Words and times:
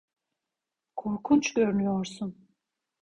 Korkunç 0.95 1.53
görünüyorsun. 1.53 2.47